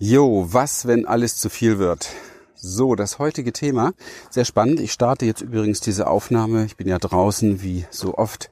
[0.00, 2.08] Jo, was, wenn alles zu viel wird?
[2.54, 3.94] So, das heutige Thema,
[4.30, 4.78] sehr spannend.
[4.78, 6.64] Ich starte jetzt übrigens diese Aufnahme.
[6.66, 8.48] Ich bin ja draußen wie so oft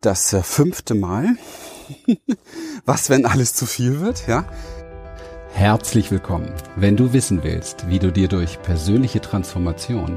[0.00, 1.36] das äh, fünfte Mal.
[2.86, 4.26] was, wenn alles zu viel wird?
[4.26, 4.46] Ja.
[5.52, 6.50] Herzlich willkommen.
[6.74, 10.16] Wenn du wissen willst, wie du dir durch persönliche Transformation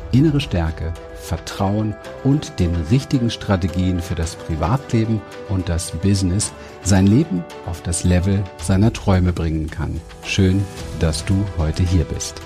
[0.11, 6.51] innere Stärke, Vertrauen und den richtigen Strategien für das Privatleben und das Business
[6.83, 10.01] sein Leben auf das Level seiner Träume bringen kann.
[10.23, 10.65] Schön,
[10.99, 12.41] dass du heute hier bist.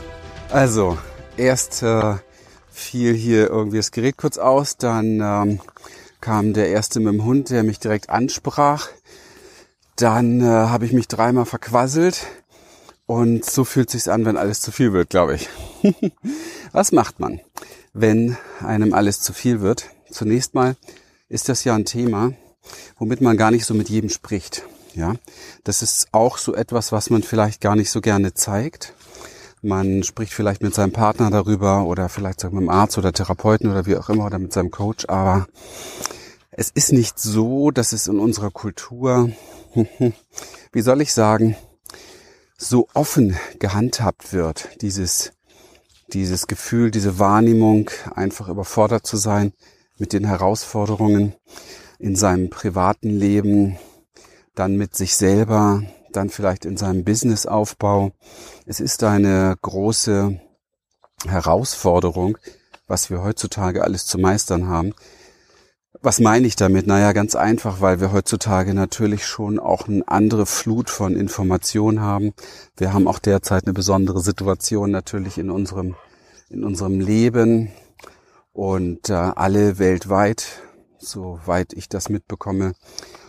[0.50, 0.98] Also,
[1.38, 2.16] erst äh,
[2.70, 5.60] fiel hier irgendwie das Gerät kurz aus, dann ähm,
[6.22, 8.90] kam der erste mit dem Hund, der mich direkt ansprach.
[9.96, 12.27] Dann äh, habe ich mich dreimal verquasselt
[13.05, 15.49] und so fühlt sich's an, wenn alles zu viel wird, glaube ich.
[16.71, 17.39] Was macht man,
[17.93, 19.89] wenn einem alles zu viel wird?
[20.09, 20.75] Zunächst mal
[21.29, 22.33] ist das ja ein Thema,
[22.98, 24.63] womit man gar nicht so mit jedem spricht.
[24.95, 25.15] Ja,
[25.65, 28.93] das ist auch so etwas, was man vielleicht gar nicht so gerne zeigt.
[29.61, 33.85] Man spricht vielleicht mit seinem Partner darüber oder vielleicht mit dem Arzt oder Therapeuten oder
[33.85, 35.48] wie auch immer oder mit seinem Coach, aber
[36.51, 39.31] es ist nicht so, dass es in unserer Kultur,
[40.71, 41.57] wie soll ich sagen,
[42.68, 45.34] so offen gehandhabt wird, dieses,
[46.13, 49.54] dieses Gefühl, diese Wahrnehmung, einfach überfordert zu sein
[49.98, 51.34] mit den Herausforderungen
[51.99, 53.77] in seinem privaten Leben,
[54.55, 58.12] dann mit sich selber, dann vielleicht in seinem Businessaufbau.
[58.66, 60.40] Es ist eine große
[61.27, 62.38] Herausforderung,
[62.88, 64.94] was wir heutzutage alles zu meistern haben.
[66.01, 66.88] Was meine ich damit?
[66.88, 72.34] Naja, ganz einfach, weil wir heutzutage natürlich schon auch eine andere Flut von Informationen haben.
[72.78, 75.95] Wir haben auch derzeit eine besondere Situation natürlich in unserem,
[76.50, 77.72] in unserem Leben
[78.53, 80.61] und äh, alle weltweit,
[80.97, 82.73] soweit ich das mitbekomme,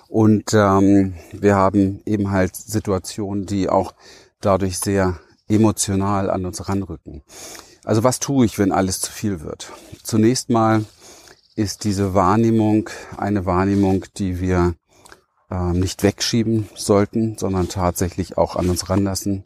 [0.09, 3.95] und ähm, wir haben eben halt Situationen, die auch
[4.41, 7.23] dadurch sehr emotional an uns ranrücken.
[7.85, 9.73] Also was tue ich, wenn alles zu viel wird?
[10.03, 10.85] Zunächst mal
[11.57, 14.75] ist diese Wahrnehmung eine Wahrnehmung, die wir
[15.51, 19.45] äh, nicht wegschieben sollten, sondern tatsächlich auch an uns ranlassen.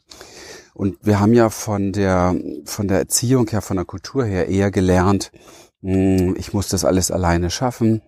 [0.74, 2.34] Und wir haben ja von der,
[2.64, 5.32] von der Erziehung her, von der Kultur her eher gelernt,
[5.80, 8.02] mh, hm, ich muss das alles alleine schaffen,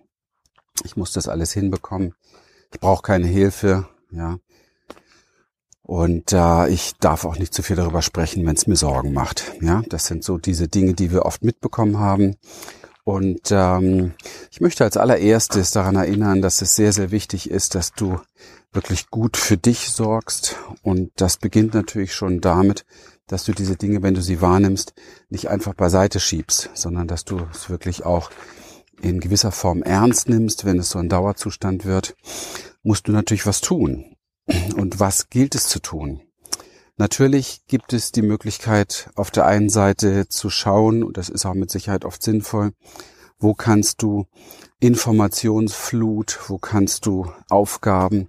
[0.83, 2.13] ich muss das alles hinbekommen
[2.73, 4.39] ich brauche keine Hilfe, ja.
[5.83, 9.51] Und äh, ich darf auch nicht zu viel darüber sprechen, wenn es mir Sorgen macht.
[9.61, 12.37] Ja, das sind so diese Dinge, die wir oft mitbekommen haben.
[13.03, 14.13] Und ähm,
[14.49, 18.19] ich möchte als allererstes daran erinnern, dass es sehr, sehr wichtig ist, dass du
[18.71, 20.55] wirklich gut für dich sorgst.
[20.81, 22.85] Und das beginnt natürlich schon damit,
[23.27, 24.93] dass du diese Dinge, wenn du sie wahrnimmst,
[25.29, 28.31] nicht einfach beiseite schiebst, sondern dass du es wirklich auch
[29.01, 32.15] in gewisser Form ernst nimmst, wenn es so ein Dauerzustand wird,
[32.83, 34.15] musst du natürlich was tun.
[34.75, 36.21] Und was gilt es zu tun?
[36.97, 41.55] Natürlich gibt es die Möglichkeit, auf der einen Seite zu schauen, und das ist auch
[41.55, 42.73] mit Sicherheit oft sinnvoll,
[43.39, 44.27] wo kannst du
[44.79, 48.27] Informationsflut, wo kannst du Aufgaben,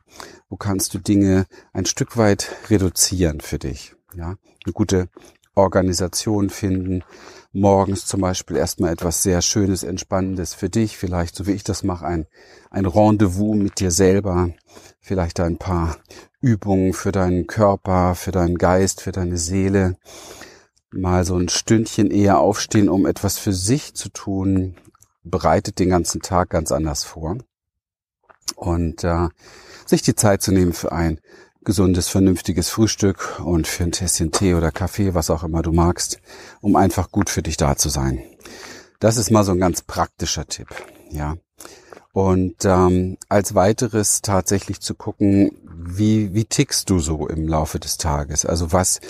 [0.49, 3.95] wo kannst du Dinge ein Stück weit reduzieren für dich.
[4.17, 5.09] Ja, eine gute
[5.55, 7.05] Organisation finden,
[7.53, 11.85] morgens zum Beispiel erstmal etwas sehr Schönes, Entspannendes für dich, vielleicht so wie ich das
[11.85, 12.27] mache, ein,
[12.71, 14.51] ein Rendezvous mit dir selber,
[15.01, 15.97] vielleicht ein paar
[16.44, 19.97] Übungen für deinen Körper, für deinen Geist, für deine Seele,
[20.91, 24.77] mal so ein Stündchen eher aufstehen, um etwas für sich zu tun,
[25.22, 27.38] bereitet den ganzen Tag ganz anders vor.
[28.56, 29.28] Und äh,
[29.87, 31.19] sich die Zeit zu nehmen für ein
[31.65, 36.21] gesundes, vernünftiges Frühstück und für ein Tässchen Tee oder Kaffee, was auch immer du magst,
[36.60, 38.22] um einfach gut für dich da zu sein.
[39.00, 40.69] Das ist mal so ein ganz praktischer Tipp,
[41.10, 41.37] ja.
[42.15, 47.99] Und ähm, als weiteres tatsächlich zu gucken, wie, wie tickst du so im Laufe des
[47.99, 48.47] Tages?
[48.47, 49.01] Also was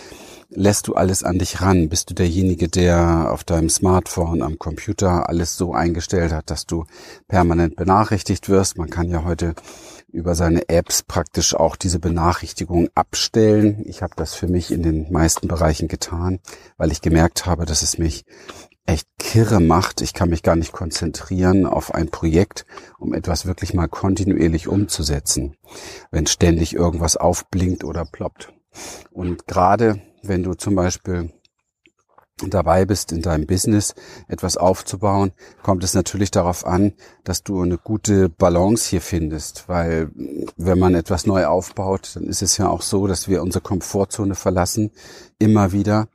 [0.48, 1.90] lässt du alles an dich ran?
[1.90, 6.86] Bist du derjenige, der auf deinem Smartphone, am Computer alles so eingestellt hat, dass du
[7.28, 8.78] permanent benachrichtigt wirst?
[8.78, 9.54] Man kann ja heute
[10.14, 13.82] über seine Apps praktisch auch diese Benachrichtigung abstellen.
[13.84, 16.38] Ich habe das für mich in den meisten Bereichen getan,
[16.76, 18.24] weil ich gemerkt habe, dass es mich
[18.86, 20.02] echt kirre macht.
[20.02, 22.64] Ich kann mich gar nicht konzentrieren auf ein Projekt,
[22.98, 25.56] um etwas wirklich mal kontinuierlich umzusetzen,
[26.12, 28.52] wenn ständig irgendwas aufblinkt oder ploppt.
[29.10, 31.32] Und gerade wenn du zum Beispiel
[32.42, 33.94] dabei bist, in deinem Business
[34.28, 35.32] etwas aufzubauen,
[35.62, 36.92] kommt es natürlich darauf an,
[37.22, 40.10] dass du eine gute Balance hier findest, weil
[40.56, 44.34] wenn man etwas neu aufbaut, dann ist es ja auch so, dass wir unsere Komfortzone
[44.34, 44.90] verlassen,
[45.38, 46.08] immer wieder.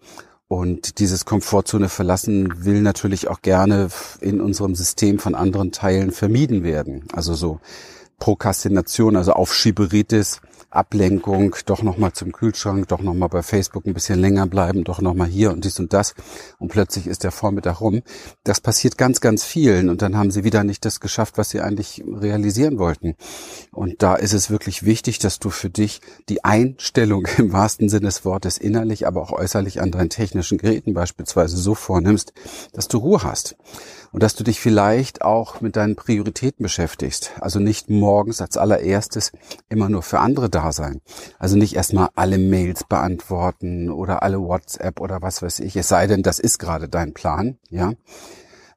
[0.50, 3.90] Und dieses Komfortzone verlassen will natürlich auch gerne
[4.20, 7.06] in unserem System von anderen Teilen vermieden werden.
[7.14, 7.60] Also so
[8.18, 14.46] Prokrastination, also Aufschieberitis, Ablenkung, doch nochmal zum Kühlschrank, doch nochmal bei Facebook ein bisschen länger
[14.48, 16.14] bleiben, doch nochmal hier und dies und das.
[16.60, 18.02] Und plötzlich ist der Vormittag rum.
[18.44, 19.90] Das passiert ganz, ganz vielen.
[19.90, 23.16] Und dann haben sie wieder nicht das geschafft, was sie eigentlich realisieren wollten.
[23.72, 28.08] Und da ist es wirklich wichtig, dass du für dich die Einstellung im wahrsten Sinne
[28.08, 32.34] des Wortes innerlich, aber auch äußerlich an deinen technischen Geräten beispielsweise so vornimmst,
[32.74, 33.56] dass du Ruhe hast
[34.12, 37.32] und dass du dich vielleicht auch mit deinen Prioritäten beschäftigst.
[37.40, 39.32] Also nicht morgens als allererstes
[39.70, 41.02] immer nur für andere da sein.
[41.38, 45.76] Also nicht erstmal alle Mails beantworten oder alle WhatsApp oder was weiß ich.
[45.76, 47.94] Es sei denn, das ist gerade dein Plan, ja.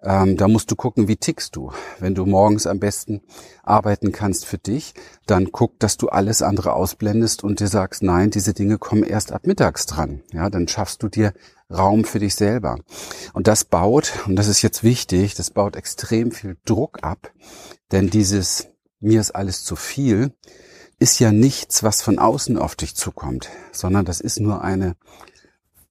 [0.05, 1.71] Ähm, da musst du gucken, wie tickst du.
[2.01, 3.23] Wenn du morgens am besten
[3.63, 4.95] arbeiten kannst für dich,
[5.27, 9.31] dann guck, dass du alles andere ausblendest und dir sagst, nein, diese Dinge kommen erst
[9.31, 10.23] ab mittags dran.
[10.33, 11.33] Ja, dann schaffst du dir
[11.73, 12.79] Raum für dich selber.
[13.33, 17.33] Und das baut, und das ist jetzt wichtig, das baut extrem viel Druck ab,
[17.91, 18.69] denn dieses
[19.01, 20.33] mir ist alles zu viel
[20.99, 24.95] ist ja nichts, was von außen auf dich zukommt, sondern das ist nur eine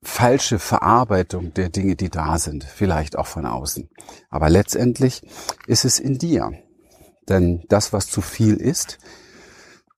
[0.01, 3.89] falsche Verarbeitung der Dinge, die da sind, vielleicht auch von außen.
[4.29, 5.21] Aber letztendlich
[5.67, 6.53] ist es in dir.
[7.27, 8.99] Denn das, was zu viel ist,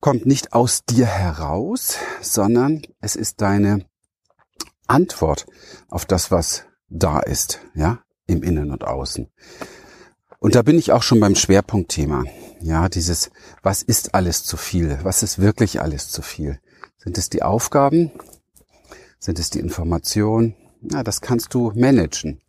[0.00, 3.86] kommt nicht aus dir heraus, sondern es ist deine
[4.86, 5.46] Antwort
[5.88, 9.28] auf das, was da ist, ja, im Innen und Außen.
[10.38, 12.24] Und da bin ich auch schon beim Schwerpunktthema.
[12.60, 13.30] Ja, dieses,
[13.62, 14.98] was ist alles zu viel?
[15.02, 16.60] Was ist wirklich alles zu viel?
[16.98, 18.12] Sind es die Aufgaben?
[19.18, 20.54] Sind es die Informationen?
[20.82, 22.42] Ja, das kannst du managen.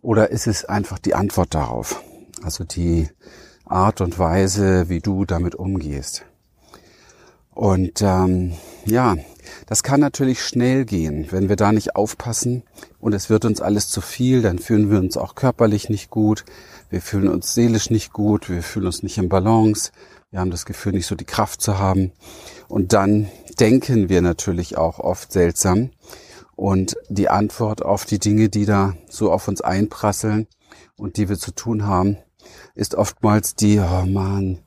[0.00, 2.02] Oder ist es einfach die Antwort darauf?
[2.42, 3.08] Also die
[3.64, 6.24] Art und Weise, wie du damit umgehst.
[7.50, 8.52] Und ähm,
[8.84, 9.16] ja,
[9.66, 12.62] das kann natürlich schnell gehen, wenn wir da nicht aufpassen
[12.98, 16.44] und es wird uns alles zu viel, dann fühlen wir uns auch körperlich nicht gut,
[16.90, 19.92] wir fühlen uns seelisch nicht gut, wir fühlen uns nicht im Balance,
[20.30, 22.12] wir haben das Gefühl, nicht so die Kraft zu haben.
[22.66, 23.28] Und dann
[23.60, 25.90] denken wir natürlich auch oft seltsam.
[26.56, 30.46] Und die Antwort auf die Dinge, die da so auf uns einprasseln
[30.96, 32.16] und die wir zu tun haben,
[32.74, 34.60] ist oftmals die, oh man,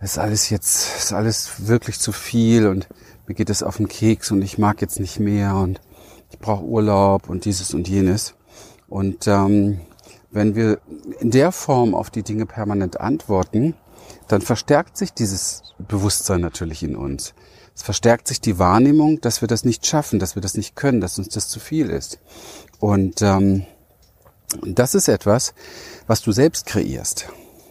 [0.00, 2.88] ist alles jetzt, ist alles wirklich zu viel und
[3.28, 5.80] mir geht es auf den Keks und ich mag jetzt nicht mehr und
[6.30, 8.34] ich brauche Urlaub und dieses und jenes.
[8.88, 9.80] Und ähm,
[10.30, 10.80] wenn wir
[11.20, 13.74] in der Form auf die Dinge permanent antworten,
[14.28, 17.34] dann verstärkt sich dieses Bewusstsein natürlich in uns.
[17.74, 21.00] Es verstärkt sich die Wahrnehmung, dass wir das nicht schaffen, dass wir das nicht können,
[21.00, 22.18] dass uns das zu viel ist.
[22.80, 23.66] Und ähm,
[24.62, 25.54] das ist etwas,
[26.06, 27.28] was du selbst kreierst.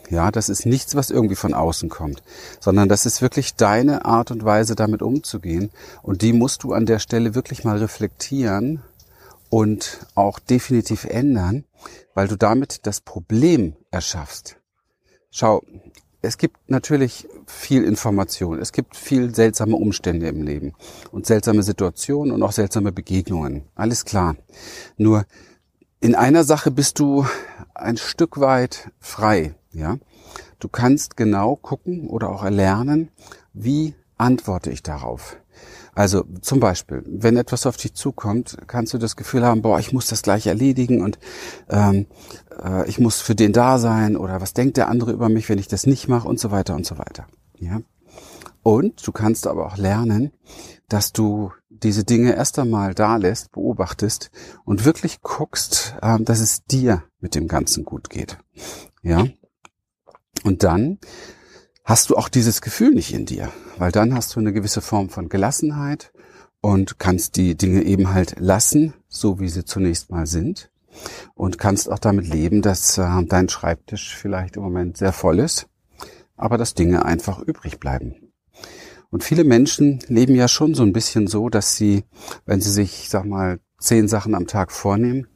[0.10, 2.24] Ja, das ist nichts, was irgendwie von außen kommt,
[2.60, 5.70] sondern das ist wirklich deine Art und Weise, damit umzugehen.
[6.02, 8.82] Und die musst du an der Stelle wirklich mal reflektieren
[9.50, 11.66] und auch definitiv ändern,
[12.14, 14.58] weil du damit das Problem erschaffst.
[15.30, 15.62] Schau,
[16.22, 18.60] es gibt natürlich viel Information.
[18.60, 20.74] Es gibt viel seltsame Umstände im Leben
[21.12, 23.66] und seltsame Situationen und auch seltsame Begegnungen.
[23.76, 24.36] Alles klar.
[24.98, 25.26] Nur
[26.00, 27.26] in einer Sache bist du
[27.76, 29.56] ein Stück weit frei.
[29.74, 29.98] Ja,
[30.60, 33.10] du kannst genau gucken oder auch erlernen,
[33.54, 35.38] wie antworte ich darauf.
[35.94, 39.94] Also zum Beispiel, wenn etwas auf dich zukommt, kannst du das Gefühl haben, boah, ich
[39.94, 41.18] muss das gleich erledigen und
[41.70, 42.06] ähm,
[42.64, 45.58] äh, ich muss für den da sein oder was denkt der andere über mich, wenn
[45.58, 47.26] ich das nicht mache und so weiter und so weiter.
[47.58, 47.82] Ja.
[48.62, 50.32] Und du kannst aber auch lernen,
[50.88, 54.30] dass du diese Dinge erst einmal da lässt, beobachtest
[54.66, 58.38] und wirklich guckst, ähm, dass es dir mit dem Ganzen gut geht.
[59.02, 59.26] Ja.
[60.44, 61.00] Und dann
[61.84, 65.10] hast du auch dieses Gefühl nicht in dir, weil dann hast du eine gewisse Form
[65.10, 66.12] von Gelassenheit
[66.62, 70.70] und kannst die Dinge eben halt lassen, so wie sie zunächst mal sind
[71.36, 75.68] und kannst auch damit leben, dass äh, dein Schreibtisch vielleicht im Moment sehr voll ist,
[76.36, 78.16] aber dass Dinge einfach übrig bleiben.
[79.10, 82.04] Und viele Menschen leben ja schon so ein bisschen so, dass sie,
[82.46, 85.28] wenn sie sich, sag mal, zehn Sachen am Tag vornehmen,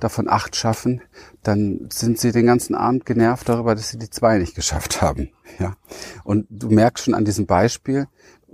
[0.00, 1.02] davon acht schaffen,
[1.42, 5.30] dann sind sie den ganzen Abend genervt darüber, dass sie die zwei nicht geschafft haben.
[5.58, 5.76] Ja.
[6.24, 8.06] Und du merkst schon an diesem Beispiel,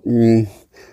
[0.02, 0.46] hm,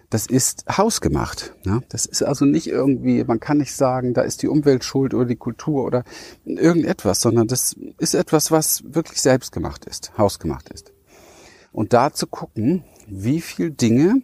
[0.10, 1.56] das ist hausgemacht.
[1.66, 1.82] Ja.
[1.90, 5.26] Das ist also nicht irgendwie, man kann nicht sagen, da ist die Umwelt schuld oder
[5.26, 6.04] die Kultur oder
[6.46, 10.92] irgendetwas, sondern das ist etwas, was wirklich selbst gemacht ist, hausgemacht ist.
[11.72, 14.22] Und da zu gucken, wie viel Dinge,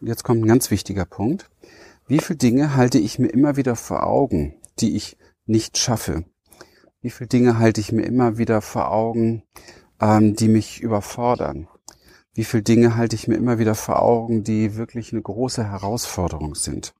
[0.00, 1.50] jetzt kommt ein ganz wichtiger Punkt,
[2.08, 5.16] wie viel Dinge halte ich mir immer wieder vor Augen, die ich
[5.46, 6.24] nicht schaffe?
[7.00, 9.42] Wie viele Dinge halte ich mir immer wieder vor Augen,
[10.00, 11.68] ähm, die mich überfordern?
[12.34, 16.54] Wie viele Dinge halte ich mir immer wieder vor Augen, die wirklich eine große Herausforderung
[16.54, 16.94] sind?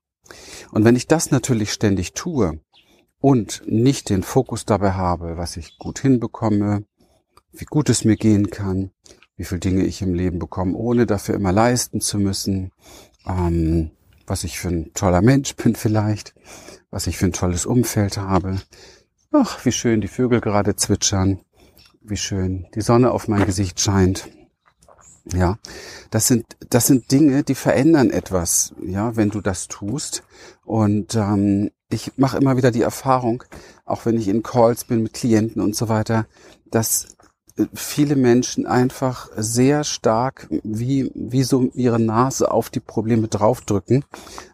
[0.73, 2.61] Und wenn ich das natürlich ständig tue
[3.21, 6.85] und nicht den Fokus dabei habe, was ich gut hinbekomme,
[7.53, 8.91] wie gut es mir gehen kann,
[9.37, 12.73] wie viele Dinge ich im Leben bekomme, ohne dafür immer leisten zu müssen,
[13.27, 13.91] ähm,
[14.27, 16.35] was ich für ein toller Mensch bin vielleicht,
[16.91, 18.61] was ich für ein tolles Umfeld habe,
[19.33, 21.41] Ach, wie schön die Vögel gerade zwitschern,
[22.01, 24.29] wie schön die Sonne auf mein Gesicht scheint.
[25.31, 25.59] Ja,
[26.11, 30.23] das sind das sind Dinge, die verändern etwas, ja, wenn du das tust.
[30.65, 33.43] Und ähm, ich mache immer wieder die Erfahrung,
[33.85, 36.27] auch wenn ich in Calls bin mit Klienten und so weiter,
[36.71, 37.16] dass
[37.73, 44.05] viele Menschen einfach sehr stark wie, wie so ihre Nase auf die Probleme draufdrücken,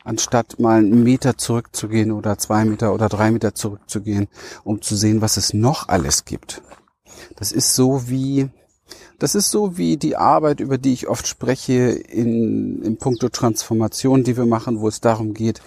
[0.04, 4.28] anstatt mal einen Meter zurückzugehen oder zwei Meter oder drei Meter zurückzugehen,
[4.62, 6.62] um zu sehen, was es noch alles gibt.
[7.36, 8.50] Das ist so wie,
[9.18, 14.22] das ist so wie die Arbeit, über die ich oft spreche in, in puncto Transformation,
[14.22, 15.60] die wir machen, wo es darum geht,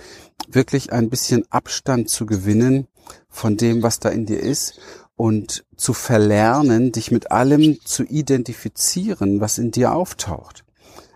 [0.47, 2.87] wirklich ein bisschen Abstand zu gewinnen
[3.29, 4.79] von dem, was da in dir ist
[5.15, 10.65] und zu verlernen, dich mit allem zu identifizieren, was in dir auftaucht.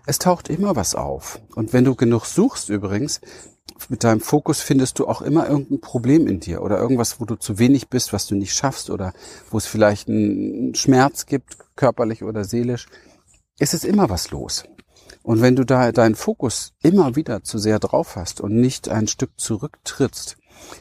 [0.06, 1.40] Es taucht immer was auf.
[1.54, 3.20] Und wenn du genug suchst übrigens,
[3.88, 7.36] mit deinem Fokus findest du auch immer irgendein Problem in dir oder irgendwas, wo du
[7.36, 9.12] zu wenig bist, was du nicht schaffst oder
[9.50, 12.86] wo es vielleicht einen Schmerz gibt, körperlich oder seelisch.
[13.58, 14.64] Es ist immer was los.
[15.22, 19.06] Und wenn du da deinen Fokus immer wieder zu sehr drauf hast und nicht ein
[19.06, 20.36] Stück zurücktrittst,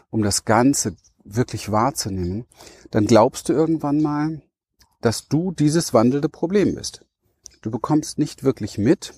[0.09, 0.95] um das Ganze
[1.35, 2.45] wirklich wahrzunehmen,
[2.91, 4.41] dann glaubst du irgendwann mal,
[5.01, 7.05] dass du dieses wandelnde Problem bist.
[7.61, 9.13] Du bekommst nicht wirklich mit,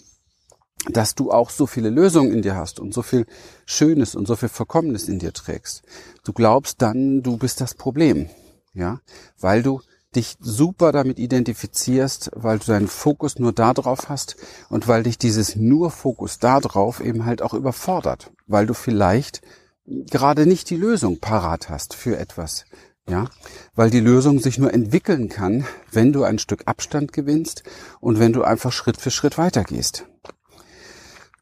[0.89, 3.25] dass du auch so viele Lösungen in dir hast und so viel
[3.65, 5.83] Schönes und so viel Verkommenes in dir trägst.
[6.23, 8.29] Du glaubst dann, du bist das Problem,
[8.73, 8.99] ja,
[9.39, 9.81] weil du
[10.15, 14.35] dich super damit identifizierst, weil du deinen Fokus nur da drauf hast
[14.69, 19.41] und weil dich dieses nur Fokus da drauf eben halt auch überfordert, weil du vielleicht
[19.85, 22.65] gerade nicht die Lösung parat hast für etwas.
[23.09, 23.29] Ja,
[23.73, 27.63] weil die Lösung sich nur entwickeln kann, wenn du ein Stück Abstand gewinnst
[27.99, 30.05] und wenn du einfach Schritt für Schritt weitergehst.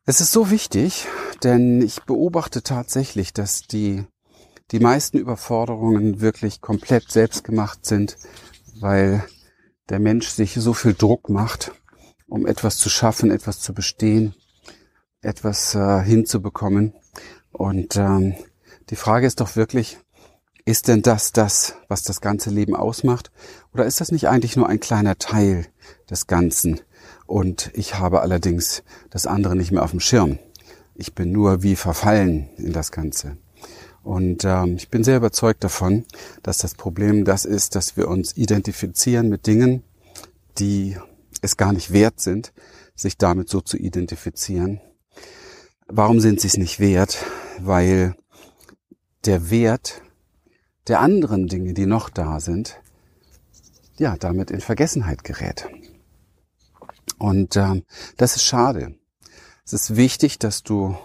[0.05, 1.05] Es ist so wichtig,
[1.43, 4.05] denn ich beobachte tatsächlich, dass die,
[4.71, 8.17] die meisten Überforderungen wirklich komplett selbst gemacht sind,
[8.79, 9.23] weil
[9.89, 11.73] der Mensch sich so viel Druck macht,
[12.27, 14.33] um etwas zu schaffen, etwas zu bestehen,
[15.21, 16.93] etwas äh, hinzubekommen.
[17.51, 18.35] Und ähm,
[18.89, 19.97] die Frage ist doch wirklich,
[20.65, 23.31] ist denn das das, was das ganze Leben ausmacht?
[23.73, 25.65] Oder ist das nicht eigentlich nur ein kleiner Teil
[26.09, 26.81] des Ganzen?
[27.25, 30.39] Und ich habe allerdings das andere nicht mehr auf dem Schirm.
[30.95, 33.37] Ich bin nur wie verfallen in das Ganze.
[34.03, 36.05] Und ähm, ich bin sehr überzeugt davon,
[36.43, 39.83] dass das Problem das ist, dass wir uns identifizieren mit Dingen,
[40.57, 40.97] die
[41.41, 42.53] es gar nicht wert sind,
[42.95, 44.81] sich damit so zu identifizieren.
[45.91, 47.25] Warum sind sie es nicht wert?
[47.59, 48.15] Weil
[49.25, 50.03] der Wert
[50.87, 52.79] der anderen Dinge, die noch da sind,
[53.97, 55.67] ja, damit in Vergessenheit gerät.
[57.17, 57.83] Und ähm,
[58.17, 58.99] das ist schade.
[59.65, 60.95] Es ist wichtig, dass du,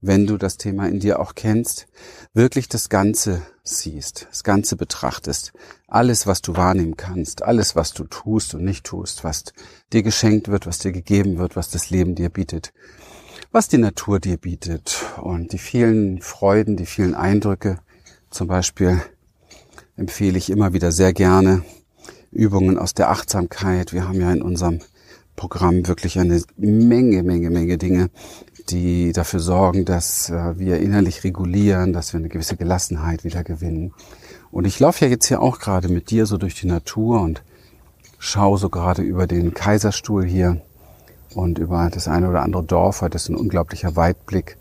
[0.00, 1.86] wenn du das Thema in dir auch kennst,
[2.32, 5.52] wirklich das Ganze siehst, das Ganze betrachtest.
[5.86, 9.44] Alles, was du wahrnehmen kannst, alles, was du tust und nicht tust, was
[9.92, 12.72] dir geschenkt wird, was dir gegeben wird, was das Leben dir bietet,
[13.50, 17.78] was die Natur dir bietet und die vielen Freuden, die vielen Eindrücke.
[18.30, 19.00] Zum Beispiel
[19.96, 21.62] empfehle ich immer wieder sehr gerne
[22.30, 23.92] Übungen aus der Achtsamkeit.
[23.92, 24.80] Wir haben ja in unserem
[25.34, 28.10] Programm wirklich eine Menge, Menge, Menge Dinge,
[28.68, 33.94] die dafür sorgen, dass äh, wir innerlich regulieren, dass wir eine gewisse Gelassenheit wieder gewinnen.
[34.50, 37.42] Und ich laufe ja jetzt hier auch gerade mit dir so durch die Natur und
[38.18, 40.60] schaue so gerade über den Kaiserstuhl hier
[41.34, 43.02] und über das eine oder andere Dorf.
[43.02, 44.56] Heute ist ein unglaublicher Weitblick.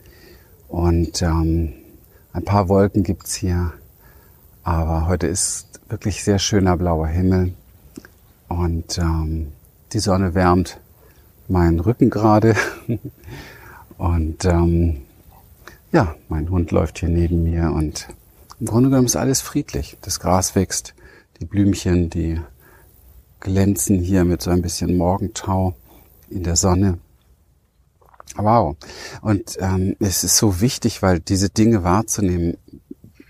[0.68, 1.74] Und ähm,
[2.34, 3.74] ein paar Wolken gibt's hier,
[4.64, 7.54] aber heute ist wirklich sehr schöner blauer Himmel.
[8.50, 9.54] Und ähm,
[9.94, 10.80] die Sonne wärmt
[11.48, 12.56] meinen Rücken gerade.
[13.98, 15.02] Und ähm,
[15.92, 17.72] ja, mein Hund läuft hier neben mir.
[17.72, 18.08] Und
[18.60, 19.98] im Grunde genommen ist alles friedlich.
[20.02, 20.94] Das Gras wächst,
[21.40, 22.40] die Blümchen, die
[23.40, 25.76] glänzen hier mit so ein bisschen Morgentau
[26.30, 27.00] in der Sonne.
[28.36, 28.76] Wow.
[29.22, 32.58] Und ähm, es ist so wichtig, weil diese Dinge wahrzunehmen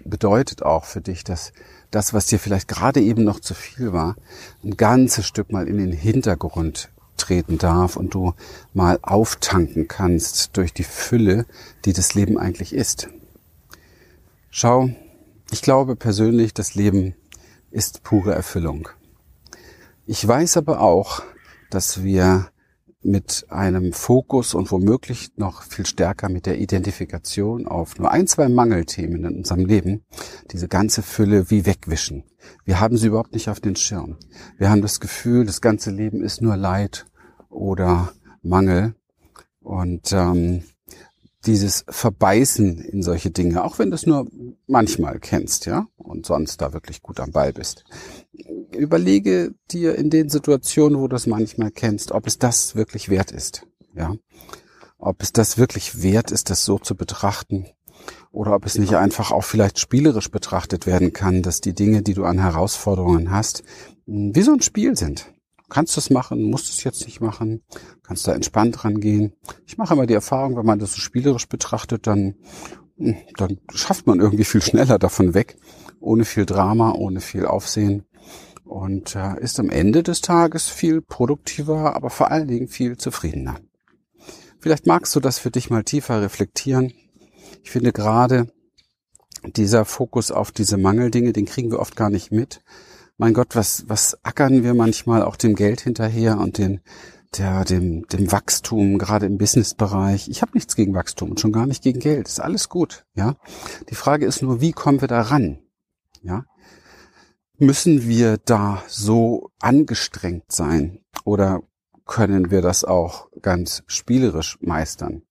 [0.04, 1.54] bedeutet auch für dich, dass
[1.92, 4.16] das, was dir vielleicht gerade eben noch zu viel war,
[4.64, 8.34] ein ganzes Stück mal in den Hintergrund treten darf und du
[8.74, 11.46] mal auftanken kannst durch die Fülle,
[11.86, 13.10] die das Leben eigentlich ist.
[14.50, 14.90] Schau,
[15.50, 17.16] Ich glaube persönlich, das Leben
[17.72, 18.90] ist pure Erfüllung.
[20.06, 21.24] Ich weiß aber auch,
[21.70, 22.50] dass wir
[23.04, 28.50] mit einem Fokus und womöglich noch viel stärker mit der Identifikation auf nur ein, zwei
[28.50, 30.04] Mangelthemen in unserem Leben
[30.52, 32.24] diese ganze Fülle wie wegwischen.
[32.66, 34.18] Wir haben sie überhaupt nicht auf den Schirm.
[34.58, 37.06] Wir haben das Gefühl, das ganze Leben ist nur Leid
[37.50, 38.12] oder
[38.42, 38.96] Mangel.
[39.62, 40.64] Und ähm,
[41.46, 44.28] dieses Verbeißen in solche Dinge, auch wenn du es nur
[44.66, 47.86] manchmal kennst, ja, und sonst da wirklich gut am Ball bist.
[48.72, 53.32] Überlege dir in den Situationen, wo du es manchmal kennst, ob es das wirklich wert
[53.32, 54.16] ist, ja.
[55.00, 57.68] Ob es das wirklich wert ist, das so zu betrachten,
[58.32, 62.14] oder ob es nicht einfach auch vielleicht spielerisch betrachtet werden kann, dass die Dinge, die
[62.14, 63.64] du an Herausforderungen hast,
[64.06, 65.32] wie so ein Spiel sind
[65.70, 67.64] kannst es machen, musst es jetzt nicht machen,
[68.04, 69.34] kannst da entspannt rangehen.
[69.66, 72.36] Ich mache immer die Erfahrung, wenn man das so spielerisch betrachtet, dann,
[72.98, 75.58] hm, dann schafft man irgendwie viel schneller davon weg,
[76.00, 78.06] ohne viel Drama, ohne viel Aufsehen
[78.64, 83.56] und äh, ist am Ende des Tages viel produktiver, aber vor allen Dingen viel zufriedener.
[84.60, 86.94] Vielleicht magst du das für dich mal tiefer reflektieren.
[87.64, 88.52] Ich finde gerade
[89.56, 92.62] dieser Fokus auf diese Mangeldinge, den kriegen wir oft gar nicht mit
[93.18, 96.82] mein Gott, was, was ackern wir manchmal auch dem Geld hinterher und den,
[97.38, 100.30] der, dem, dem Wachstum, gerade im Businessbereich.
[100.30, 102.28] Ich habe nichts gegen Wachstum und schon gar nicht gegen Geld.
[102.28, 103.36] Ist alles gut, ja.
[103.90, 105.60] Die Frage ist nur, wie kommen wir da ran?
[106.22, 106.46] Ja.
[107.58, 111.64] Müssen wir da so angestrengt sein oder
[112.06, 115.24] können wir das auch ganz spielerisch meistern?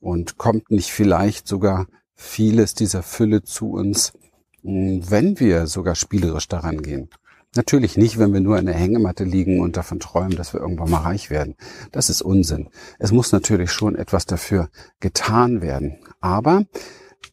[0.00, 4.12] Und kommt nicht vielleicht sogar vieles dieser Fülle zu uns,
[4.62, 7.08] wenn wir sogar spielerisch daran gehen.
[7.56, 10.90] Natürlich nicht, wenn wir nur in der Hängematte liegen und davon träumen, dass wir irgendwann
[10.90, 11.54] mal reich werden.
[11.92, 12.68] Das ist Unsinn.
[12.98, 14.68] Es muss natürlich schon etwas dafür
[15.00, 15.98] getan werden.
[16.20, 16.64] Aber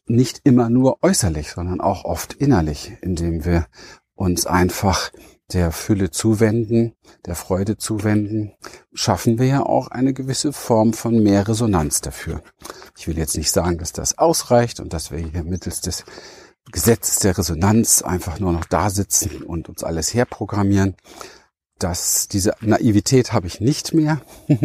[0.06, 3.66] nicht immer nur äußerlich, sondern auch oft innerlich, indem wir
[4.14, 5.10] uns einfach
[5.52, 8.54] der Fülle zuwenden, der Freude zuwenden,
[8.92, 12.42] schaffen wir ja auch eine gewisse Form von mehr Resonanz dafür.
[12.96, 16.04] Ich will jetzt nicht sagen, dass das ausreicht und dass wir hier mittels des
[16.72, 20.96] Gesetz der Resonanz einfach nur noch da sitzen und uns alles herprogrammieren.
[21.78, 24.20] Das, diese Naivität habe ich nicht mehr.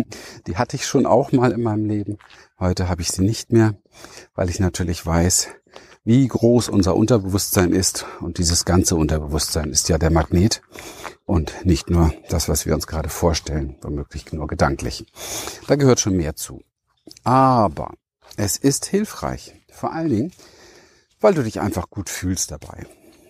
[0.48, 2.18] Die hatte ich schon auch mal in meinem Leben.
[2.60, 3.76] Heute habe ich sie nicht mehr,
[4.34, 5.50] weil ich natürlich weiß,
[6.04, 8.06] wie groß unser Unterbewusstsein ist.
[8.22, 10.62] Und dieses ganze Unterbewusstsein ist ja der Magnet
[11.26, 15.06] und nicht nur das, was wir uns gerade vorstellen, womöglich nur gedanklich.
[15.68, 16.64] Da gehört schon mehr zu.
[17.24, 17.94] Aber
[18.38, 19.54] es ist hilfreich.
[19.72, 20.32] Vor allen Dingen,
[21.22, 22.86] weil du dich einfach gut fühlst dabei.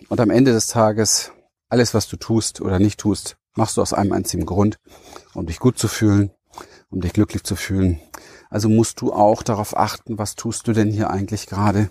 [0.10, 1.32] Und am Ende des Tages,
[1.70, 4.78] alles, was du tust oder nicht tust, machst du aus einem einzigen Grund,
[5.34, 6.32] um dich gut zu fühlen,
[6.90, 8.00] um dich glücklich zu fühlen.
[8.50, 11.90] Also musst du auch darauf achten, was tust du denn hier eigentlich gerade,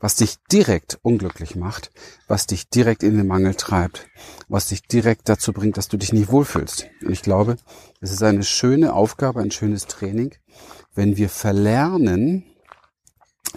[0.00, 1.92] was dich direkt unglücklich macht,
[2.26, 4.08] was dich direkt in den Mangel treibt,
[4.48, 6.88] was dich direkt dazu bringt, dass du dich nicht wohlfühlst.
[7.04, 7.56] Und ich glaube,
[8.00, 10.34] es ist eine schöne Aufgabe, ein schönes Training,
[10.94, 12.44] wenn wir verlernen,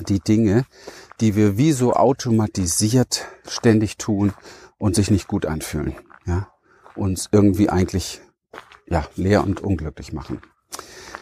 [0.08, 0.66] die Dinge,
[1.24, 4.34] die wir wie so automatisiert ständig tun
[4.78, 6.50] und sich nicht gut anfühlen, ja,
[6.98, 8.20] uns irgendwie eigentlich
[8.88, 10.42] ja leer und unglücklich machen.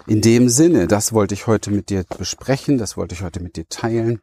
[0.07, 3.55] In dem Sinne, das wollte ich heute mit dir besprechen, das wollte ich heute mit
[3.55, 4.19] dir teilen.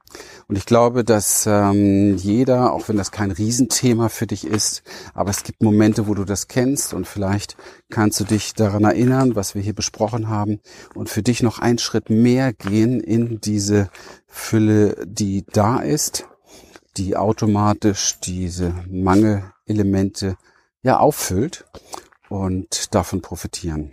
[0.49, 4.83] Und ich glaube, dass ähm, jeder, auch wenn das kein Riesenthema für dich ist,
[5.15, 7.57] aber es gibt Momente, wo du das kennst und vielleicht
[7.91, 10.61] kannst du dich daran erinnern, was wir hier besprochen haben
[10.95, 13.89] und für dich noch einen Schritt mehr gehen in diese
[14.27, 16.27] Fülle, die da ist,
[16.97, 20.37] die automatisch diese Mangelelemente
[20.83, 21.65] ja auffüllt
[22.29, 23.93] und davon profitieren.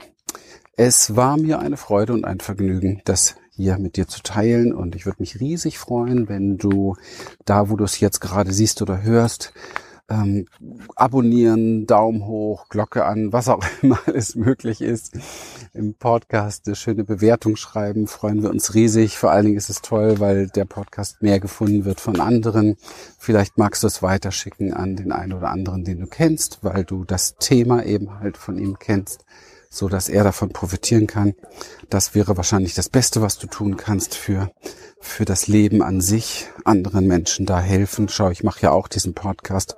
[0.77, 4.93] Es war mir eine Freude und ein Vergnügen, das hier mit dir zu teilen und
[4.93, 6.97] ich würde mich riesig freuen, wenn du
[7.45, 9.53] da, wo du es jetzt gerade siehst oder hörst,
[10.09, 10.47] ähm,
[10.97, 15.17] abonnieren, Daumen hoch, Glocke an, was auch immer alles möglich ist.
[15.73, 19.17] Im Podcast eine schöne Bewertung schreiben, freuen wir uns riesig.
[19.17, 22.75] Vor allen Dingen ist es toll, weil der Podcast mehr gefunden wird von anderen.
[23.17, 27.05] Vielleicht magst du es weiterschicken an den einen oder anderen, den du kennst, weil du
[27.05, 29.23] das Thema eben halt von ihm kennst
[29.75, 31.35] so dass er davon profitieren kann.
[31.89, 34.51] Das wäre wahrscheinlich das Beste, was du tun kannst für
[35.01, 38.09] für das Leben an sich, anderen Menschen da helfen.
[38.09, 39.75] Schau, ich mache ja auch diesen Podcast,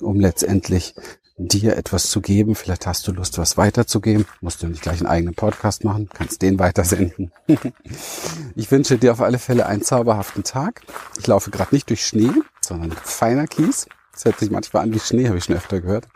[0.00, 0.94] um letztendlich
[1.38, 2.54] dir etwas zu geben.
[2.54, 4.26] Vielleicht hast du Lust, was weiterzugeben.
[4.40, 7.32] Musst du nicht gleich einen eigenen Podcast machen, kannst den weitersenden.
[8.54, 10.82] ich wünsche dir auf alle Fälle einen zauberhaften Tag.
[11.18, 13.86] Ich laufe gerade nicht durch Schnee, sondern feiner Kies.
[14.12, 16.08] Das hört sich manchmal an wie Schnee, habe ich schon öfter gehört.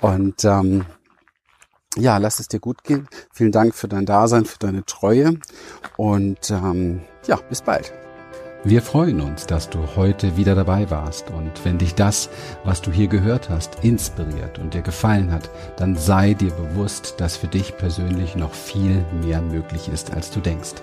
[0.00, 0.84] Und ähm,
[1.96, 3.08] ja, lass es dir gut gehen.
[3.32, 5.38] Vielen Dank für dein Dasein, für deine Treue
[5.96, 7.92] und ähm, ja, bis bald.
[8.62, 12.28] Wir freuen uns, dass du heute wieder dabei warst und wenn dich das,
[12.62, 17.38] was du hier gehört hast, inspiriert und dir gefallen hat, dann sei dir bewusst, dass
[17.38, 20.74] für dich persönlich noch viel mehr möglich ist, als du denkst.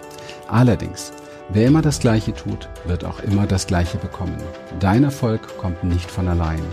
[0.47, 1.11] Allerdings,
[1.49, 4.37] wer immer das Gleiche tut, wird auch immer das Gleiche bekommen.
[4.79, 6.63] Dein Erfolg kommt nicht von allein.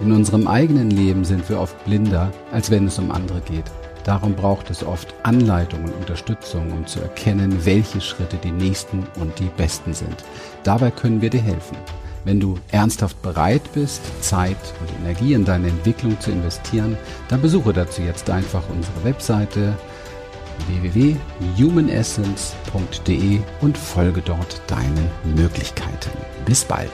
[0.00, 3.64] In unserem eigenen Leben sind wir oft blinder, als wenn es um andere geht.
[4.04, 9.38] Darum braucht es oft Anleitung und Unterstützung, um zu erkennen, welche Schritte die nächsten und
[9.38, 10.24] die besten sind.
[10.64, 11.76] Dabei können wir dir helfen.
[12.24, 16.96] Wenn du ernsthaft bereit bist, Zeit und Energie in deine Entwicklung zu investieren,
[17.28, 19.74] dann besuche dazu jetzt einfach unsere Webseite
[20.68, 26.12] www.humanessence.de und folge dort deinen Möglichkeiten.
[26.44, 26.92] Bis bald.